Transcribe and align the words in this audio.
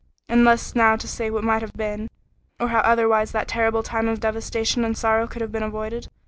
Useless 0.27 0.73
now 0.75 0.95
to 0.95 1.07
say 1.07 1.29
what 1.29 1.43
might 1.43 1.61
have 1.61 1.73
been, 1.73 2.09
or 2.59 2.69
how 2.69 2.79
otherwise 2.79 3.33
that 3.33 3.47
terrible 3.47 3.83
time 3.83 4.07
of 4.07 4.19
devastation 4.19 4.83
and 4.83 4.97
sorrow 4.97 5.27
could 5.27 5.43
have 5.43 5.51
been 5.51 5.61
avoided. 5.61 6.07